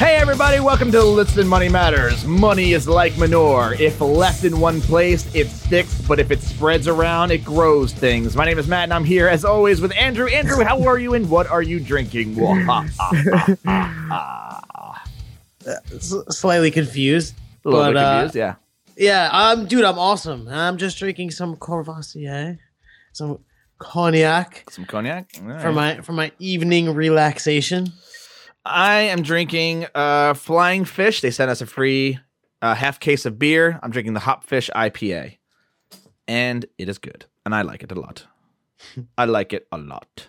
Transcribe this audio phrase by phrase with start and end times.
[0.00, 2.24] Hey everybody, welcome to Listen Money Matters.
[2.24, 3.74] Money is like manure.
[3.78, 8.34] If left in one place, it sticks, but if it spreads around, it grows things.
[8.34, 10.26] My name is Matt and I'm here as always with Andrew.
[10.28, 12.34] Andrew, how are you and what are you drinking?
[16.00, 17.34] Slightly confused.
[17.66, 18.54] A little but, bit uh, confused, yeah.
[18.96, 20.48] Yeah, um, dude, I'm awesome.
[20.48, 22.58] I'm just drinking some Courvoisier,
[23.12, 23.40] some
[23.78, 25.30] cognac Some cognac.
[25.34, 27.92] For my for my evening relaxation.
[28.64, 31.20] I am drinking uh, Flying Fish.
[31.20, 32.18] They sent us a free
[32.60, 33.78] uh, half case of beer.
[33.82, 35.38] I'm drinking the Hopfish IPA,
[36.28, 38.26] and it is good, and I like it a lot.
[39.16, 40.28] I like it a lot.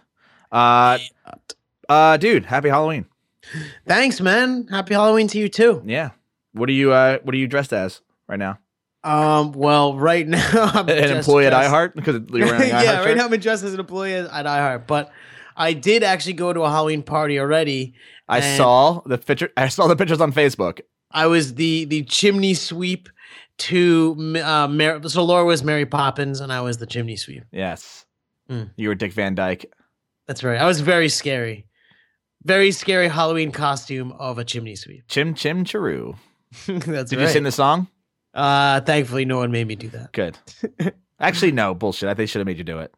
[0.51, 0.97] Uh,
[1.89, 3.05] uh, dude, happy Halloween.
[3.87, 4.67] Thanks, man.
[4.69, 5.81] Happy Halloween to you too.
[5.85, 6.11] Yeah.
[6.53, 6.91] What are you?
[6.91, 8.59] Uh, what are you dressed as right now?
[9.03, 13.17] Um, well, right now I'm An employee at iHeart because you're wearing yeah, right shirt?
[13.17, 15.11] now I'm dressed as an employee at iHeart, but
[15.61, 17.93] I did actually go to a Halloween party already.
[18.27, 19.49] I saw the picture.
[19.57, 20.81] I saw the pictures on Facebook.
[21.11, 23.09] I was the the chimney sweep
[23.69, 27.43] to uh, Mar- so Laura was Mary Poppins and I was the chimney sweep.
[27.51, 28.05] Yes,
[28.49, 28.71] Mm.
[28.75, 29.65] you were Dick Van Dyke.
[30.27, 30.59] That's right.
[30.59, 31.67] I was very scary.
[32.43, 35.03] Very scary Halloween costume of a chimney sweep.
[35.07, 36.13] Chim Chim Cher-ee.
[36.67, 37.25] That's Did right.
[37.25, 37.87] you sing the song?
[38.33, 40.11] Uh, thankfully, no one made me do that.
[40.13, 40.37] Good.
[41.19, 42.07] Actually, no bullshit.
[42.07, 42.93] I think they should have made you do it.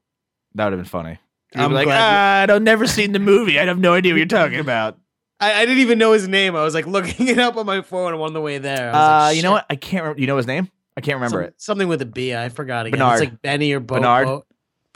[0.55, 1.17] That would have been funny.
[1.55, 3.59] I'm like, ah, I've never seen the movie.
[3.59, 4.97] I have no idea what you're talking about.
[5.39, 6.55] I, I didn't even know his name.
[6.55, 8.89] I was like looking it up on my phone on the way there.
[8.89, 9.65] I was Uh, like, you know what?
[9.69, 10.03] I can't.
[10.03, 10.21] remember.
[10.21, 10.69] You know his name?
[10.95, 11.53] I can't remember Some- it.
[11.57, 12.33] Something with a B.
[12.35, 12.99] I forgot again.
[12.99, 13.21] Bernard.
[13.21, 13.95] It's like Benny or Bo.
[13.95, 14.25] Bernard?
[14.27, 14.45] Bo-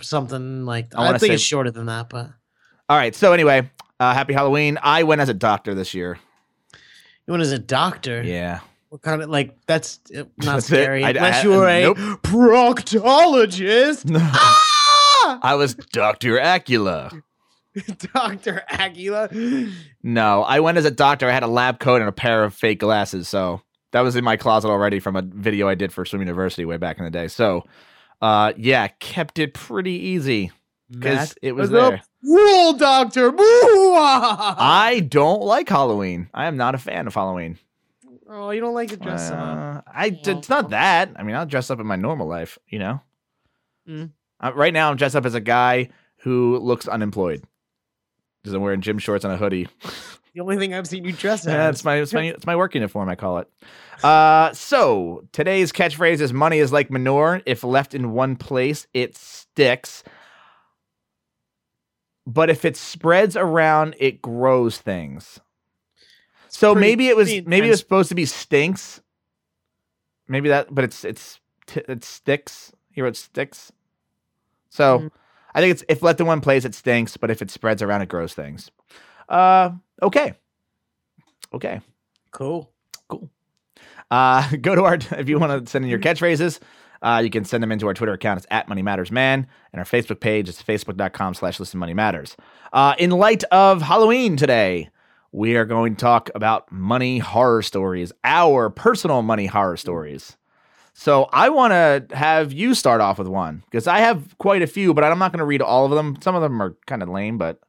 [0.02, 2.30] something like I I, wanna think say- it's shorter than that, but
[2.90, 3.16] All right.
[3.16, 3.70] So anyway,
[4.00, 4.78] uh, happy Halloween.
[4.84, 6.20] I went as a doctor this year.
[7.26, 8.22] you went as a doctor.
[8.24, 8.60] Yeah.
[8.90, 10.84] What kind of like that's uh, not That's it.
[10.84, 11.98] scary I- unless I- you were a nope.
[12.22, 14.06] proctologist.
[15.42, 17.22] I was Doctor Acula.
[18.14, 19.30] Doctor Aguila.
[20.04, 21.28] No, I went as a doctor.
[21.28, 23.28] I had a lab coat and a pair of fake glasses.
[23.28, 26.66] So that was in my closet already from a video I did for Swim University
[26.66, 27.28] way back in the day.
[27.28, 27.64] So,
[28.22, 30.52] uh, yeah, kept it pretty easy
[30.90, 32.02] because it was there.
[32.24, 33.32] Rule doctor.
[33.38, 36.30] I don't like Halloween.
[36.34, 37.60] I am not a fan of Halloween.
[38.30, 39.38] oh, you don't like to dress up.
[39.40, 41.12] Uh, I it's not that.
[41.16, 42.58] I mean, I'll dress up in my normal life.
[42.68, 43.02] You know.
[43.88, 44.12] Mm.
[44.40, 47.44] Uh, right now, I'm dressed up as a guy who looks unemployed.
[48.42, 49.68] Because I'm wearing gym shorts and a hoodie.
[50.34, 51.52] The only thing I've seen you dress as.
[51.52, 53.10] Yeah, it's my it's my it's my work uniform.
[53.10, 53.50] I call it.
[54.04, 57.42] Uh, so today's catchphrase is "Money is like manure.
[57.48, 60.04] If left in one place, it sticks.
[62.28, 65.40] But if it spreads around, it grows things."
[66.50, 69.02] So maybe it was maybe it was supposed to be stinks.
[70.28, 72.72] Maybe that, but it's it's t- it sticks.
[72.92, 73.72] He wrote sticks.
[74.70, 75.12] So Mhm.
[75.56, 77.18] I think it's if let the one plays, it stinks.
[77.18, 78.70] But if it spreads around, it grows things.
[79.30, 80.34] Uh, okay,
[81.54, 81.82] okay.
[82.32, 82.72] Cool.
[83.08, 83.30] Cool.
[84.12, 86.60] Uh, go to our if you want to send in your catchphrases,
[87.02, 88.38] uh, you can send them into our Twitter account.
[88.38, 92.36] It's at Money Matters Man, and our Facebook page is facebook.com slash Listen Money Matters.
[92.74, 94.90] Uh, in light of Halloween today,
[95.32, 100.38] we are going to talk about money horror stories, our personal money horror stories.
[101.00, 104.68] So I want to have you start off with one because I have quite a
[104.68, 106.18] few, but I'm not going to read all of them.
[106.24, 107.60] Some of them are kind of lame, but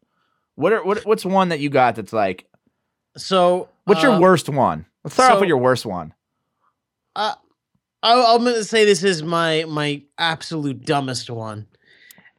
[0.54, 2.46] what are what, what's one that you got that's like
[3.18, 4.86] So, what's your uh, worst one?
[5.04, 6.14] Let's start off with your worst one.
[7.14, 7.34] Uh,
[8.02, 11.66] I, I'm gonna say this is my my absolute dumbest one,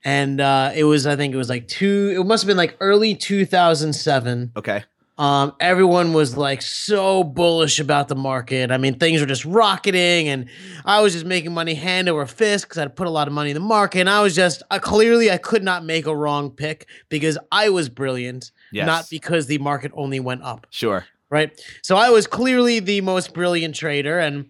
[0.04, 2.16] and uh, it was I think it was like two.
[2.20, 4.54] It must have been like early 2007.
[4.58, 4.84] Okay.
[5.20, 8.72] Um, everyone was like so bullish about the market.
[8.72, 10.50] I mean, things were just rocketing, and
[10.86, 13.50] I was just making money hand over fist because I'd put a lot of money
[13.50, 14.00] in the market.
[14.00, 17.68] And I was just uh, clearly I could not make a wrong pick because I
[17.70, 18.86] was brilliant, Yes.
[18.88, 21.06] not because the market only went up Sure.
[21.30, 21.52] right?
[21.84, 24.46] So I was clearly the most brilliant trader and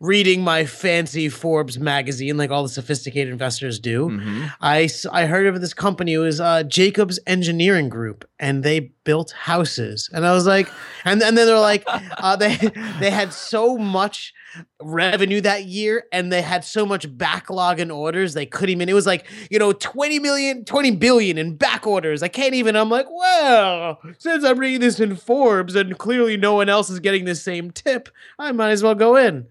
[0.00, 4.10] reading my fancy Forbes magazine like all the sophisticated investors do.
[4.10, 6.12] hmm I, I heard of this company.
[6.12, 10.08] It was uh, Jacobs Engineering Group, and they built houses.
[10.12, 10.68] And I was like,
[11.04, 12.56] and, and then they're like, uh, they
[12.98, 14.32] they had so much
[14.80, 18.88] revenue that year, and they had so much backlog in orders they couldn't even.
[18.88, 22.22] It was like you know 20 million, 20 billion in back orders.
[22.22, 22.74] I can't even.
[22.74, 26.98] I'm like, well, since I'm reading this in Forbes, and clearly no one else is
[26.98, 28.08] getting the same tip,
[28.38, 29.46] I might as well go in.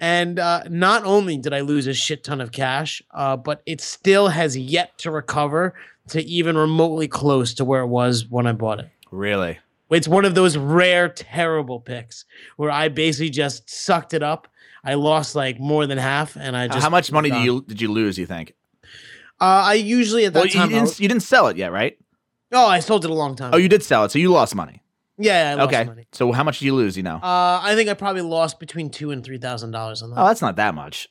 [0.00, 3.80] And uh, not only did I lose a shit ton of cash, uh, but it
[3.80, 5.74] still has yet to recover
[6.10, 8.88] to even remotely close to where it was when I bought it.
[9.10, 9.58] Really?
[9.90, 12.24] It's one of those rare, terrible picks
[12.56, 14.48] where I basically just sucked it up.
[14.84, 17.80] I lost like more than half, and I just How much money did you did
[17.80, 18.18] you lose?
[18.18, 18.54] You think?
[19.40, 20.68] Uh, I usually at that Well, you time.
[20.68, 21.98] I didn't was- you didn't sell it yet, right?
[22.52, 23.52] oh, I sold it a long time.
[23.52, 24.82] Oh, you did sell it, so you lost money.
[25.18, 25.84] Yeah, I lost okay.
[25.84, 26.06] money.
[26.12, 26.96] So how much did you lose?
[26.96, 27.16] You know.
[27.16, 30.20] Uh, I think I probably lost between two and three thousand dollars on that.
[30.20, 31.08] oh, that's not that much.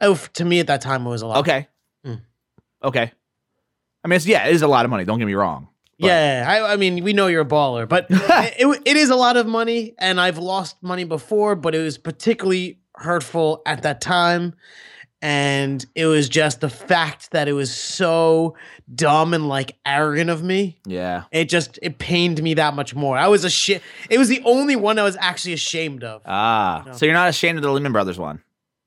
[0.00, 1.38] Oh, to me at that time it was a lot.
[1.38, 1.68] Okay.
[2.06, 2.20] Mm.
[2.84, 3.12] Okay.
[4.04, 5.04] I mean, it's, yeah, it is a lot of money.
[5.04, 5.68] Don't get me wrong.
[6.00, 9.16] But- Yeah, I, I mean, we know you're a baller, but it, it is a
[9.16, 14.00] lot of money, and I've lost money before, but it was particularly hurtful at that
[14.00, 14.54] time.
[15.24, 18.56] And it was just the fact that it was so
[18.92, 20.80] dumb and like arrogant of me.
[20.84, 21.24] Yeah.
[21.30, 23.16] It just it pained me that much more.
[23.16, 23.82] I was a shit.
[24.10, 26.22] It was the only one I was actually ashamed of.
[26.26, 26.82] Ah.
[26.86, 26.92] No.
[26.94, 28.42] So you're not ashamed of the Lehman Brothers one?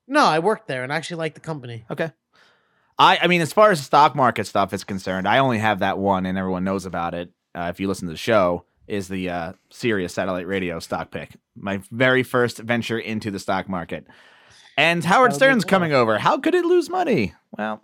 [0.08, 1.84] no, I worked there and I actually liked the company.
[1.90, 2.10] Okay.
[2.98, 5.98] I I mean, as far as stock market stuff is concerned, I only have that
[5.98, 7.30] one, and everyone knows about it.
[7.54, 11.30] Uh, if you listen to the show, is the uh, Sirius satellite radio stock pick.
[11.56, 14.06] My very first venture into the stock market.
[14.76, 16.18] And Howard That'll Stern's coming over.
[16.18, 17.32] How could it lose money?
[17.56, 17.82] Well,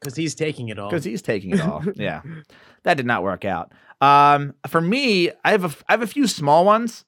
[0.00, 0.88] Because he's taking it all.
[0.88, 1.82] because he's taking it all.
[1.96, 2.22] yeah,
[2.84, 3.72] that did not work out.
[4.00, 7.04] Um, for me, I have a I have a few small ones.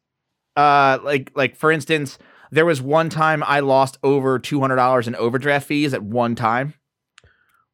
[0.57, 2.19] Uh, like like for instance,
[2.51, 6.35] there was one time I lost over two hundred dollars in overdraft fees at one
[6.35, 6.75] time.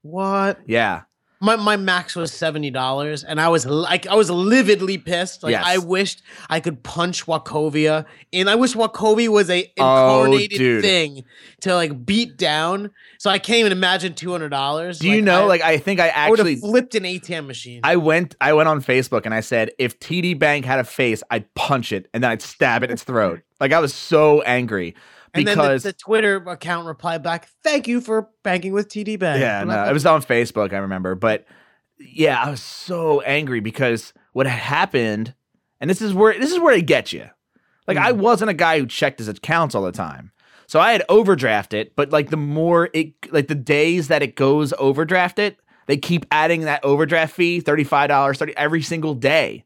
[0.03, 0.61] What?
[0.67, 1.03] Yeah,
[1.41, 5.43] My my max was seventy dollars, and I was like, I was lividly pissed.
[5.43, 5.65] Like Yes.
[5.67, 10.83] I wished I could punch Wachovia, and I wish Wachovia was a Oh, incarnated dude.
[10.83, 11.25] thing
[11.63, 12.91] to like beat down.
[13.19, 14.99] So I can't even imagine two hundred dollars.
[14.99, 15.47] Do you know?
[15.47, 17.81] like, I think I I actually have flipped an ATM machine.
[17.85, 21.23] I went I went on Facebook and I said if TD Bank had a face,
[21.31, 23.41] I'd punch it and then I'd stab it in its throat.
[23.61, 24.95] Like I was so angry
[25.35, 29.19] and then because the, the Twitter account replied back, "Thank you for banking with TD
[29.19, 30.73] Bank." yeah, no, it was on Facebook.
[30.73, 31.47] I remember, but
[31.99, 35.35] yeah, I was so angry because what had happened,
[35.81, 37.29] and this is where this is where it gets you.
[37.87, 38.19] Like I mm.
[38.19, 40.33] wasn't a guy who checked his accounts all the time.
[40.67, 44.37] So I had overdraft it, but like the more it like the days that it
[44.37, 49.65] goes overdraft it, they keep adding that overdraft fee, $35, 30 every single day.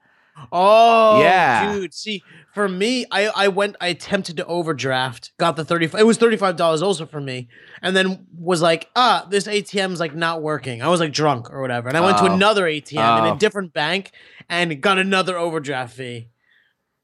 [0.52, 1.72] Oh, Yeah.
[1.74, 1.94] dude.
[1.94, 2.22] See,
[2.52, 5.86] for me, I I went, I attempted to overdraft, got the thirty.
[5.86, 7.48] It was thirty five dollars also for me,
[7.82, 10.82] and then was like, ah, this ATM's like not working.
[10.82, 12.34] I was like drunk or whatever, and I went to Oh.
[12.34, 13.34] another ATM in Oh.
[13.34, 14.10] a different bank
[14.48, 16.28] and got another overdraft fee.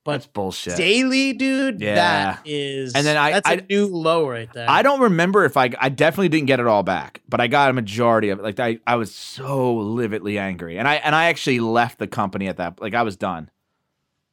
[0.06, 0.76] That's bullshit.
[0.76, 1.80] Daily, dude.
[1.80, 1.94] Yeah.
[1.94, 4.68] That is, And then I- that's a I- new low right there.
[4.68, 7.70] I don't remember if I I definitely didn't get it all back, but I got
[7.70, 8.42] a majority of it.
[8.42, 10.78] Like I, I was so lividly angry.
[10.78, 13.50] And I and I actually left the company at that like I was done.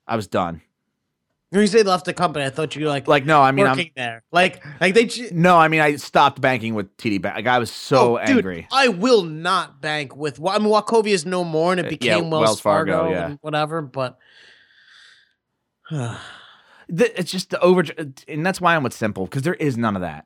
[0.07, 0.61] I was done.
[1.49, 3.65] when you say left the company, I thought you were like Like no, I mean
[3.67, 5.07] working there, like like they.
[5.07, 7.35] ch- I'm no, I mean I stopped banking with TD Bank.
[7.35, 8.67] Like I was so Oh, dude, angry.
[8.71, 10.39] I will not bank with.
[10.45, 13.11] I mean, Wachovia is no more, and it Uh, became yeah, Wells, Wells Fargo, Fargo,
[13.11, 13.25] yeah.
[13.27, 13.81] and whatever.
[13.81, 14.17] But
[15.89, 17.83] The- it's just the over
[18.27, 20.25] and that's why I'm with simple because there is none of that.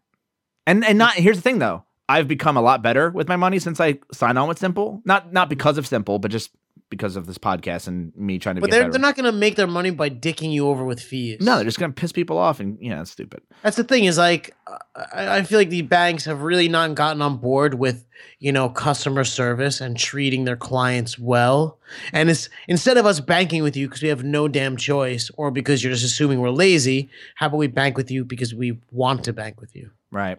[0.67, 1.85] And and not here's the thing though.
[2.07, 5.01] I've become a lot better with my money since I signed on with Simple.
[5.05, 6.51] Not not because of Simple, but just
[6.91, 8.91] because of this podcast and me trying to but they're better.
[8.91, 11.37] they're not going to make their money by dicking you over with fees.
[11.41, 13.41] no, they're just gonna piss people off, and yeah, it's stupid.
[13.63, 14.03] that's the thing.
[14.03, 14.55] Is like
[14.95, 18.05] I, I feel like the banks have really not gotten on board with
[18.39, 21.79] you know customer service and treating their clients well.
[22.13, 25.49] And it's instead of us banking with you because we have no damn choice, or
[25.49, 29.23] because you're just assuming we're lazy, how about we bank with you because we want
[29.23, 29.89] to bank with you?
[30.11, 30.37] Right.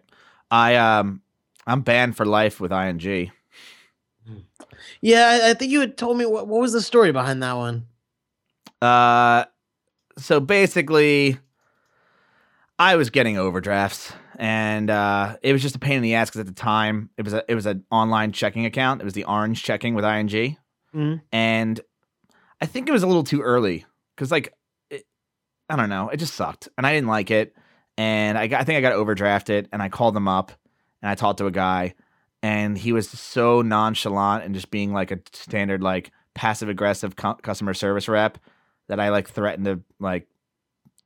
[0.50, 1.22] I um
[1.66, 3.32] I'm banned for life with ING.
[5.00, 7.86] Yeah, I, think you had told me what, what was the story behind that one.
[8.80, 9.44] Uh
[10.18, 11.38] so basically
[12.78, 16.40] I was getting overdrafts and uh it was just a pain in the ass cuz
[16.40, 19.00] at the time it was a it was an online checking account.
[19.00, 20.56] It was the orange checking with ING.
[20.94, 21.22] Mhm.
[21.32, 21.80] And
[22.60, 23.86] I think it was a little too early
[24.16, 24.52] cuz like
[24.90, 25.04] it,
[25.68, 27.54] I don't know, it just sucked and I didn't like it
[27.98, 30.50] and I got, I think I got overdrafted and I called them up
[31.02, 31.94] and I talked to a guy
[32.42, 37.34] and he was so nonchalant and just being like a standard like passive aggressive cu-
[37.36, 38.38] customer service rep
[38.88, 40.26] that I like threatened to like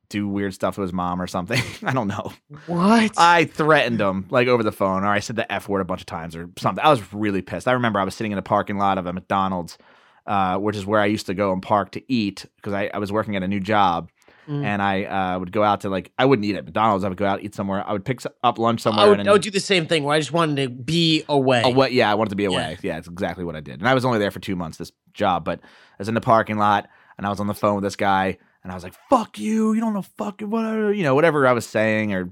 [0.09, 1.61] do weird stuff to his mom or something.
[1.83, 2.31] I don't know.
[2.65, 3.11] What?
[3.17, 6.01] I threatened him like over the phone or I said the F word a bunch
[6.01, 6.83] of times or something.
[6.83, 7.67] I was really pissed.
[7.67, 9.77] I remember I was sitting in a parking lot of a McDonald's,
[10.25, 12.97] uh, which is where I used to go and park to eat because I, I
[12.99, 14.09] was working at a new job
[14.47, 14.63] Mm.
[14.63, 17.03] and I uh, would go out to like, I wouldn't eat at McDonald's.
[17.03, 17.83] I would go out eat somewhere.
[17.85, 19.05] I would pick up lunch somewhere.
[19.05, 21.23] I would, and I would do the same thing where I just wanted to be
[21.27, 21.63] away.
[21.65, 21.91] What?
[21.91, 22.77] Yeah, I wanted to be away.
[22.81, 22.97] Yeah.
[22.97, 23.79] it's exactly what I did.
[23.79, 26.21] And I was only there for two months, this job, but I was in the
[26.21, 26.87] parking lot
[27.17, 29.73] and I was on the phone with this guy and I was like, fuck you.
[29.73, 32.31] You don't know fuck whatever, you know, whatever I was saying or,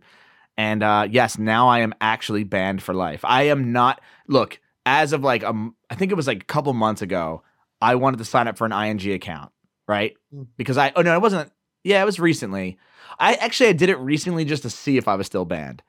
[0.58, 3.26] and uh, yes, now I am actually banned for life.
[3.26, 6.72] I am not, look, as of like, um, I think it was like a couple
[6.74, 7.44] months ago,
[7.82, 9.52] I wanted to sign up for an ING account,
[9.88, 10.14] right?
[10.34, 10.48] Mm.
[10.56, 11.52] Because I, oh no, it wasn't,
[11.86, 12.78] yeah, it was recently.
[13.18, 15.82] I actually, I did it recently just to see if I was still banned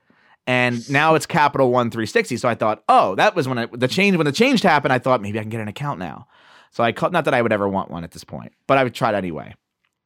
[0.47, 2.37] and now it's Capital One 360.
[2.37, 4.93] So I thought, oh, that was when I, the change when the change happened.
[4.93, 6.29] I thought maybe I can get an account now.
[6.71, 8.85] So I called, not that I would ever want one at this point, but I
[8.85, 9.55] would try it anyway.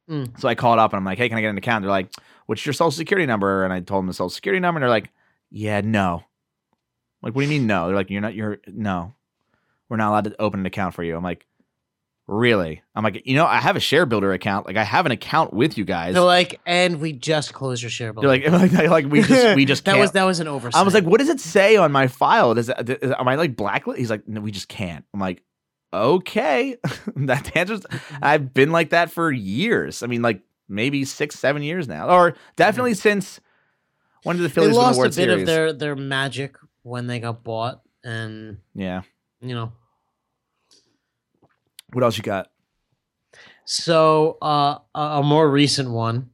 [0.09, 0.39] Mm.
[0.39, 1.83] So I called up and I'm like, hey, can I get an account?
[1.83, 2.11] They're like,
[2.47, 3.63] what's your social security number?
[3.63, 4.77] And I told them the social security number.
[4.77, 5.11] And they're like,
[5.51, 6.23] yeah, no.
[6.23, 7.87] I'm like, what do you mean no?
[7.87, 9.13] They're like, you're not, you're, no.
[9.89, 11.15] We're not allowed to open an account for you.
[11.15, 11.45] I'm like,
[12.31, 12.81] really?
[12.95, 14.65] I'm like, you know, I have a ShareBuilder account.
[14.65, 16.13] Like, I have an account with you guys.
[16.13, 18.21] They're like, and we just closed your share bill.
[18.21, 20.01] They're like, like, like we just, we just that can't.
[20.01, 20.79] was that was an oversight.
[20.79, 22.53] I was like, what does it say on my file?
[22.53, 23.99] Does it, is, am I like blacklist?
[23.99, 25.05] He's like, no, we just can't.
[25.13, 25.43] I'm like,
[25.93, 26.77] okay.
[27.17, 27.85] that answers.
[28.21, 30.01] I've been like that for years.
[30.01, 32.99] I mean, like maybe six, seven years now, or definitely mm-hmm.
[32.99, 33.41] since
[34.23, 35.41] when did the they Phillies win the lost a bit Series?
[35.41, 39.01] of their their magic when they got bought, and yeah.
[39.41, 39.73] you know.
[41.93, 42.51] What else you got?
[43.65, 46.29] So uh, a, more recent one,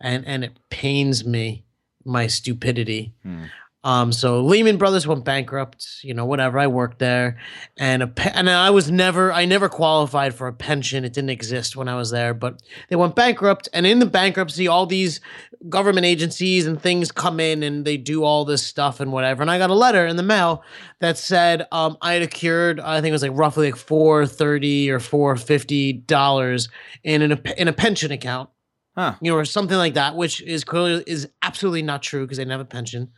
[0.00, 1.64] and and it pains me
[2.04, 3.14] my stupidity.
[3.22, 3.44] Hmm.
[3.86, 5.86] Um, so Lehman Brothers went bankrupt.
[6.02, 6.58] You know, whatever.
[6.58, 7.38] I worked there,
[7.78, 11.04] and a pe- and I was never I never qualified for a pension.
[11.04, 13.68] It didn't exist when I was there, but they went bankrupt.
[13.72, 15.20] And in the bankruptcy, all these
[15.68, 19.40] government agencies and things come in and they do all this stuff and whatever.
[19.40, 20.64] And I got a letter in the mail
[20.98, 24.90] that said um, I had accrued I think it was like roughly like four thirty
[24.90, 26.68] or four fifty dollars
[27.04, 28.50] in an in a pension account
[28.96, 29.14] Huh.
[29.20, 32.44] you know, or something like that, which is clearly is absolutely not true because they
[32.44, 33.12] didn't have a pension.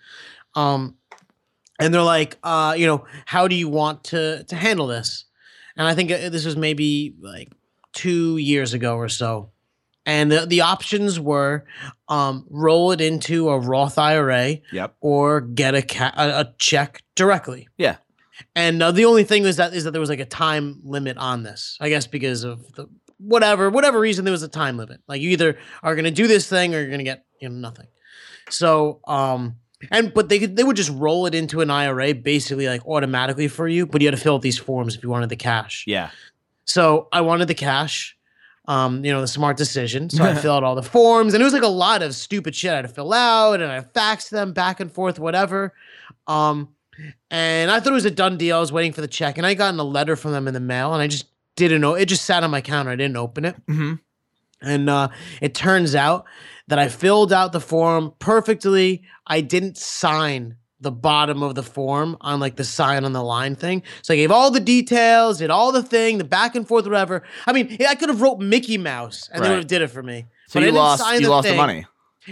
[0.59, 0.97] Um,
[1.81, 5.25] and they're like, uh, you know, how do you want to to handle this?
[5.77, 7.53] And I think uh, this was maybe like
[7.93, 9.51] two years ago or so.
[10.05, 11.65] And the, the options were
[12.09, 14.97] um, roll it into a Roth IRA Yep.
[15.01, 17.69] or get a, ca- a, a check directly.
[17.77, 17.97] Yeah.
[18.57, 21.19] And uh, the only thing was that is that there was like a time limit
[21.19, 21.77] on this.
[21.81, 22.89] I guess because of the
[23.19, 25.01] whatever whatever reason there was a time limit.
[25.09, 27.49] Like you either are going to do this thing or you're going to get you
[27.49, 27.87] know nothing.
[28.49, 29.57] So um
[29.91, 33.49] and but they could they would just roll it into an IRA basically like automatically
[33.49, 35.85] for you, but you had to fill out these forms if you wanted the cash.
[35.87, 36.11] Yeah.
[36.67, 38.15] So I wanted the cash.
[38.67, 40.11] Um, you know, the smart decision.
[40.11, 42.55] So I filled out all the forms, and it was like a lot of stupid
[42.55, 45.73] shit I had to fill out, and I faxed them back and forth, whatever.
[46.27, 46.69] Um,
[47.31, 48.59] and I thought it was a done deal.
[48.59, 50.61] I was waiting for the check, and I got a letter from them in the
[50.61, 51.25] mail, and I just
[51.57, 51.95] didn't know.
[51.95, 52.91] It just sat on my counter.
[52.91, 53.57] I didn't open it.
[53.67, 53.95] hmm
[54.61, 55.09] And uh,
[55.41, 56.27] it turns out
[56.69, 59.03] that I filled out the form perfectly.
[59.27, 63.57] I didn't sign the bottom of the form on like the sign on the line
[63.57, 63.83] thing.
[64.03, 67.25] So I gave all the details, did all the thing, the back and forth, whatever.
[67.47, 70.03] I mean, I could have wrote Mickey Mouse and they would have did it for
[70.05, 70.27] me.
[70.47, 71.03] So But I you didn't lost.
[71.03, 71.85] sign You the lost the money.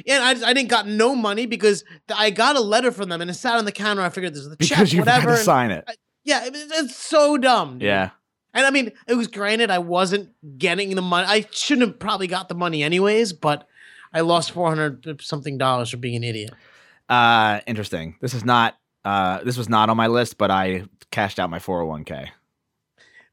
[0.04, 1.82] Yeah, and I, I didn't got no money because
[2.14, 4.02] I got a letter from them and it sat on the counter.
[4.02, 5.36] I figured this was the check, Because you had whatever.
[5.38, 5.88] to sign it.
[6.22, 7.78] yeah, it, it's so dumb.
[7.80, 8.10] Yeah.
[8.54, 11.26] And I mean, it was granted I wasn't getting the money.
[11.28, 13.66] I shouldn't have probably got the money anyways, but
[14.12, 16.50] I lost four hundred something dollars for being an idiot.
[17.08, 18.16] Uh, interesting.
[18.20, 18.76] This is not.
[19.04, 22.28] Uh, this was not on my list, but I cashed out my 401k.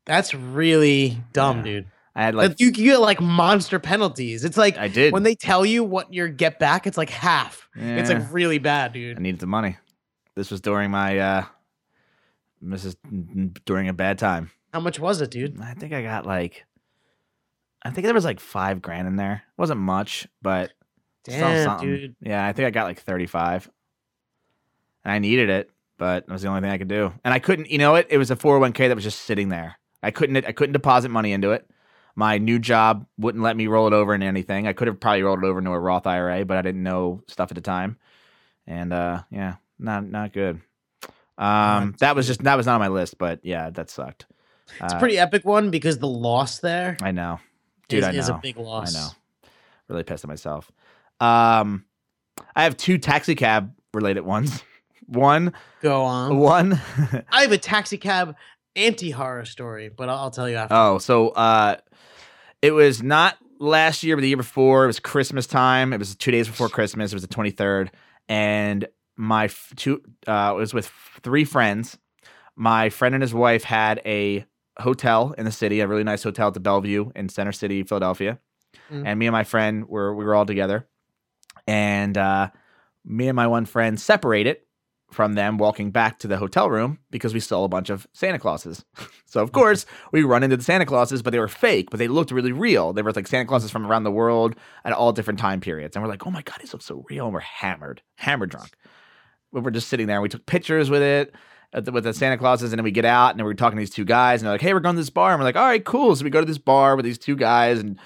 [0.05, 1.63] That's really dumb, Yeah.
[1.63, 1.85] dude.
[2.15, 4.43] I had like Like, you, you get like monster penalties.
[4.43, 5.13] It's like I did.
[5.13, 7.67] when they tell you what your get back, it's like half.
[7.75, 9.17] It's like really bad, dude.
[9.17, 9.77] I needed the money.
[10.35, 11.45] This was during my uh
[12.61, 12.95] this is
[13.65, 14.51] during a bad time.
[14.71, 15.59] How much was it, dude?
[15.59, 16.65] I think I got like
[17.83, 19.43] I think there was like five grand in there.
[19.45, 20.71] It wasn't much, but
[21.27, 21.87] still Damn, something.
[21.89, 22.15] dude.
[22.21, 23.69] Yeah, I think I got like 35.
[25.05, 27.11] And I needed it, but it was the only thing I could do.
[27.25, 28.07] And I couldn't, you know what?
[28.09, 29.75] It was a 401k that was just sitting there.
[30.01, 31.69] I couldn't I couldn't deposit money into it.
[32.15, 34.67] My new job wouldn't let me roll it over into anything.
[34.67, 37.21] I could have probably rolled it over into a Roth IRA, but I didn't know
[37.27, 37.97] stuff at the time.
[38.67, 40.61] And uh yeah, not not good.
[41.37, 44.25] Um that was just that was not on my list, but yeah, that sucked.
[44.79, 47.39] It's Uh, a pretty epic one because the loss there I know.
[47.87, 48.39] Dude, is, I is a know.
[48.39, 48.95] big loss.
[48.95, 49.07] I know.
[49.89, 50.71] Really pissed at myself.
[51.19, 51.85] Um,
[52.55, 54.63] I have two taxi cab related ones.
[55.07, 56.37] One, Go on.
[56.37, 56.79] one.
[57.29, 58.35] I have a taxi cab
[58.77, 60.73] anti horror story, but I'll, I'll tell you after.
[60.75, 61.75] oh, so uh,
[62.61, 64.85] it was not last year, but the year before.
[64.85, 65.91] It was Christmas time.
[65.91, 67.11] It was two days before Christmas.
[67.11, 67.91] It was the twenty third,
[68.29, 68.87] and
[69.17, 70.89] my f- two uh, it was with
[71.21, 71.97] three friends.
[72.55, 74.45] My friend and his wife had a
[74.79, 78.39] hotel in the city, a really nice hotel at the Bellevue in Center City, Philadelphia.
[78.91, 79.03] Mm.
[79.05, 80.87] And me and my friend were we were all together,
[81.67, 82.49] and uh,
[83.05, 84.57] me and my one friend separated
[85.11, 88.39] from them walking back to the hotel room because we saw a bunch of Santa
[88.39, 88.83] Clauses.
[89.25, 92.07] so of course we run into the Santa Clauses, but they were fake, but they
[92.07, 92.93] looked really real.
[92.93, 96.03] They were like Santa Clauses from around the world at all different time periods, and
[96.03, 98.71] we're like, oh my god, these look so real, and we're hammered, hammered drunk.
[99.51, 101.33] We were just sitting there, and we took pictures with it.
[101.73, 103.81] The, with the Santa Clauses, and then we get out, and then we're talking to
[103.81, 105.55] these two guys, and they're like, "Hey, we're going to this bar," and we're like,
[105.55, 107.99] "All right, cool." So we go to this bar with these two guys, and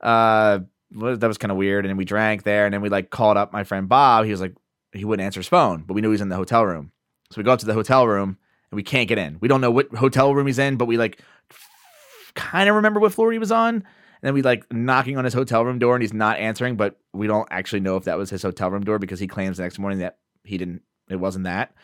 [0.00, 0.60] uh,
[0.92, 1.84] that was kind of weird.
[1.84, 4.24] And then we drank there, and then we like called up my friend Bob.
[4.24, 4.54] He was like,
[4.92, 6.92] he wouldn't answer his phone, but we knew he was in the hotel room.
[7.30, 8.38] So we go up to the hotel room,
[8.70, 9.38] and we can't get in.
[9.40, 11.20] We don't know what hotel room he's in, but we like
[12.34, 13.74] kind of remember what floor he was on.
[13.74, 13.84] And
[14.22, 17.26] then we like knocking on his hotel room door and he's not answering, but we
[17.26, 19.78] don't actually know if that was his hotel room door because he claims the next
[19.78, 21.74] morning that he didn't, it wasn't that.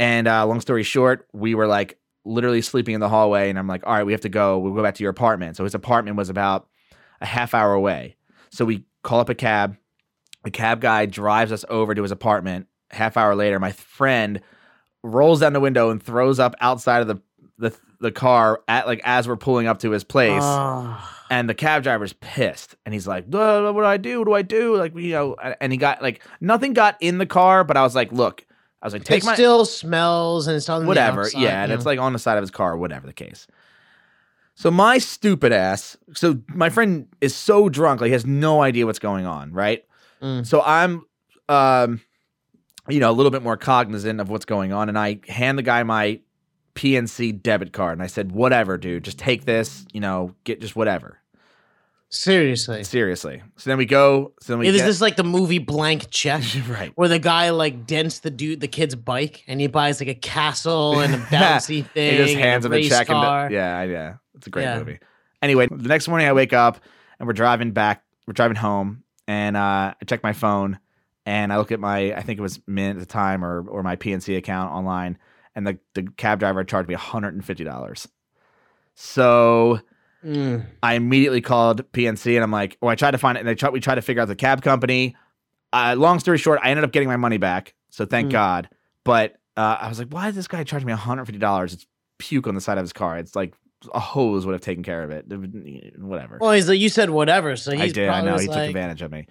[0.00, 3.66] And uh, long story short, we were like literally sleeping in the hallway, and I'm
[3.68, 4.58] like, all right, we have to go.
[4.58, 5.58] We'll go back to your apartment.
[5.58, 6.66] So his apartment was about
[7.20, 8.16] a half hour away.
[8.50, 9.76] So we call up a cab.
[10.42, 12.66] The cab guy drives us over to his apartment.
[12.90, 14.40] Half hour later, my friend
[15.02, 17.20] rolls down the window and throws up outside of the
[17.58, 20.42] the, the car at like as we're pulling up to his place.
[21.30, 24.20] And the cab driver's pissed, and he's like, "What do I do?
[24.20, 27.26] What do I do?" Like, you know, and he got like nothing got in the
[27.26, 28.46] car, but I was like, "Look,"
[28.82, 31.62] I was like, "Take it my still smells and it's on the whatever, outside, yeah,"
[31.62, 33.46] and you it's like on the side of his car, whatever the case.
[34.54, 38.86] So my stupid ass, so my friend is so drunk, like he has no idea
[38.86, 39.84] what's going on, right?
[40.20, 40.46] Mm.
[40.46, 41.04] So I'm,
[41.48, 42.00] um,
[42.88, 45.62] you know, a little bit more cognizant of what's going on, and I hand the
[45.62, 46.20] guy my
[46.74, 50.76] PNC debit card, and I said, "Whatever, dude, just take this, you know, get just
[50.76, 51.18] whatever."
[52.10, 52.84] Seriously.
[52.84, 53.42] Seriously.
[53.56, 54.32] So then we go.
[54.40, 56.42] So then we Is get, this like the movie Blank Check?
[56.68, 56.92] right.
[56.96, 60.14] Where the guy like dents the dude, the kid's bike, and he buys like a
[60.14, 62.12] castle and a bouncy thing.
[62.12, 63.06] He just hands him a check.
[63.06, 63.46] car.
[63.46, 64.78] And yeah, yeah, it's a great Yeah.
[64.78, 64.98] movie.
[65.40, 66.78] Anyway, the next morning I wake up
[67.18, 68.04] and we're driving back.
[68.26, 70.78] We're driving home, and uh, I check my phone
[71.26, 72.12] and I look at my.
[72.14, 75.18] I think it was Mint at the time or or my PNC account online,
[75.54, 78.06] and the the cab driver charged me hundred and fifty dollars.
[78.94, 79.80] So
[80.24, 80.66] Mm.
[80.82, 83.54] I immediately called PNC and I'm like, oh, I tried to find it, and they
[83.54, 85.16] tried, we tried to figure out the cab company.
[85.72, 88.32] Uh, long story short, I ended up getting my money back, so thank Mm.
[88.32, 88.68] God.
[89.04, 91.72] But uh, I was like, why did this guy charge me 150 dollars?
[91.74, 91.86] It's
[92.18, 93.18] puke on the side of his car.
[93.18, 93.54] It's like
[93.94, 95.24] a hose would have taken care of it.
[95.98, 96.38] Whatever.
[96.40, 98.08] Well, he's like, you said whatever, so he's I did.
[98.08, 99.26] I know he took advantage of me.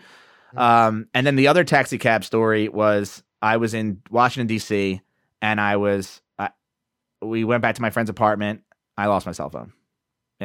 [0.58, 5.02] Um, and then the other taxi cab story was I was in Washington D.C.
[5.42, 6.50] and I was I,
[7.22, 8.62] we went back to my friend's apartment.
[8.98, 9.72] I lost my cell phone.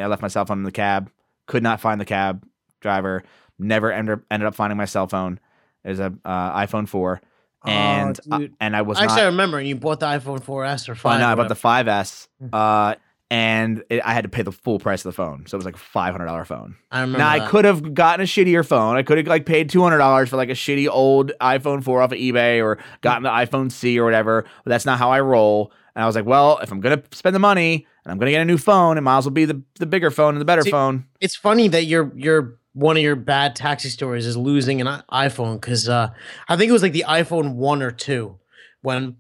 [0.03, 1.11] I left my cell phone in the cab.
[1.47, 2.45] Could not find the cab
[2.81, 3.23] driver.
[3.59, 5.39] Never ended ended up finding my cell phone.
[5.85, 7.21] It was a uh, iPhone four,
[7.65, 8.55] and uh, dude.
[8.61, 9.31] and I was Actually, I not.
[9.31, 11.21] remember you bought the iPhone 4S or Oh, 5.
[11.21, 11.91] no, I bought the whatever.
[11.91, 12.95] 5S, uh,
[13.31, 15.65] and it, I had to pay the full price of the phone, so it was
[15.65, 16.77] like a five hundred dollar phone.
[16.91, 17.19] I remember.
[17.19, 18.97] Now I could have gotten a shittier phone.
[18.97, 22.03] I could have like paid two hundred dollars for like a shitty old iPhone four
[22.03, 24.45] off of eBay or gotten the iPhone C or whatever.
[24.65, 25.73] But that's not how I roll.
[25.95, 28.43] And I was like, well, if I'm gonna spend the money and I'm gonna get
[28.43, 30.63] a new phone, it might as well be the, the bigger phone and the better
[30.63, 31.07] See- phone.
[31.21, 35.61] It's funny that your your one of your bad taxi stories is losing an iPhone
[35.61, 36.11] because uh,
[36.49, 38.37] I think it was like the iPhone one or two
[38.83, 39.17] when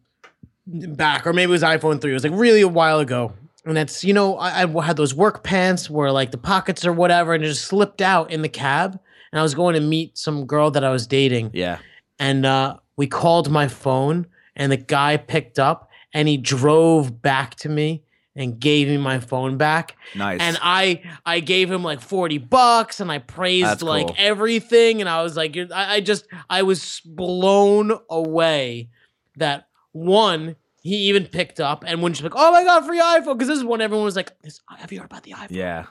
[0.66, 2.11] back, or maybe it was iPhone three.
[2.11, 3.33] It was like really a while ago.
[3.64, 6.92] And that's you know I, I had those work pants where like the pockets or
[6.92, 8.99] whatever, and it just slipped out in the cab.
[9.33, 11.79] And I was going to meet some girl that I was dating, Yeah,
[12.20, 17.57] and uh, we called my phone, and the guy picked up, and he drove back
[17.57, 18.03] to me
[18.37, 20.40] and gave me my phone back nice.
[20.40, 24.16] and I I gave him like forty bucks, and I praised That's like cool.
[24.18, 28.88] everything, and I was like, you're, I, I just I was blown away
[29.37, 33.35] that one he even picked up and when she's like, oh my god, free iPhone,
[33.38, 35.47] because this is when everyone was like, "This- have you heard about the iPhone?
[35.51, 35.85] yeah,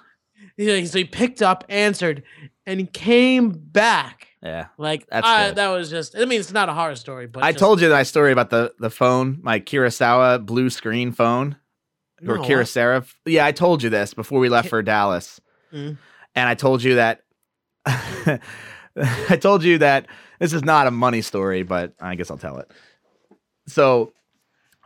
[0.91, 2.21] So he picked up, answered,
[2.67, 4.27] and came back.
[4.43, 4.67] yeah.
[4.77, 6.15] Like I, that was just.
[6.15, 8.49] I mean, it's not a horror story, but I just- told you that story about
[8.51, 11.55] the the phone, my Kyocera blue screen phone,
[12.27, 12.49] or No, what?
[12.49, 13.05] Kyocera.
[13.25, 15.39] Yeah, I told you this before we left for Dallas.
[15.73, 15.97] Mm.
[16.35, 17.21] and I told you that
[17.85, 20.05] I told you that
[20.39, 22.69] this is not a money story, but I guess I'll tell it.
[23.67, 24.13] So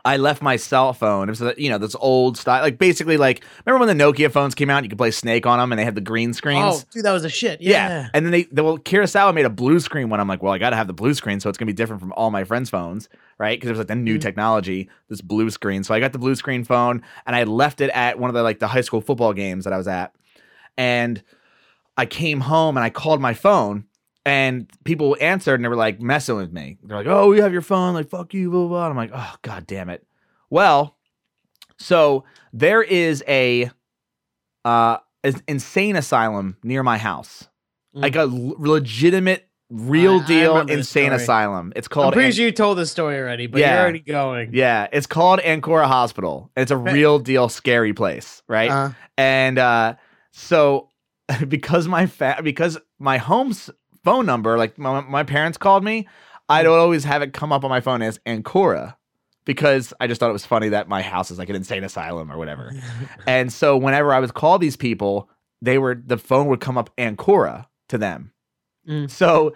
[0.08, 1.28] I left my cell phone.
[1.28, 4.30] It was uh, you know this old style, like basically like remember when the Nokia
[4.32, 4.82] phones came out?
[4.82, 6.64] You could play Snake on them, and they had the green screens.
[6.64, 7.60] Oh, dude, that was a shit.
[7.60, 7.88] Yeah.
[7.88, 8.08] Yeah.
[8.14, 10.18] And then they, the, well, Kyocera made a blue screen one.
[10.20, 11.40] I'm like, well, I got to have the blue screen.
[11.40, 13.56] So it's going to be different from all my friends' phones, right?
[13.58, 14.22] Because it was like the new Mhm.
[14.22, 15.84] technology, this blue screen.
[15.84, 18.42] So I got the blue screen phone and I left it at one of the
[18.42, 20.14] like the high school football games that I was at.
[20.76, 21.22] And
[21.96, 23.84] I came home and I called my phone
[24.28, 26.76] and people answered and they were like messing with me.
[26.82, 27.94] They're like, oh, you have your phone.
[27.94, 28.82] Like, fuck you, blah, blah, blah.
[28.90, 30.06] And I'm like, oh, God damn it.
[30.50, 30.96] Well,
[31.78, 33.70] so there is a
[34.64, 37.48] uh an insane asylum near my house.
[37.94, 38.02] Mm.
[38.02, 41.72] Like a l- legitimate, real I- I deal this insane asylum.
[41.76, 42.08] It's called.
[42.08, 43.72] I'm pretty An- sure you told this story already, but Yeah.
[43.74, 44.50] you're already going.
[44.54, 46.50] yeah, it's called Ancora Hospital.
[46.56, 48.70] It's a real deal scary place, right?
[48.70, 49.94] Uh, and uh
[50.32, 50.88] so
[51.48, 53.70] because my fa- because my home's
[54.08, 56.08] phone number like my, my parents called me
[56.48, 58.96] i don't always have it come up on my phone as ancora
[59.44, 62.32] because i just thought it was funny that my house is like an insane asylum
[62.32, 62.72] or whatever.
[63.26, 65.28] And so whenever i would call these people
[65.60, 68.32] they were the phone would come up ancora to them.
[68.88, 69.10] Mm.
[69.10, 69.54] so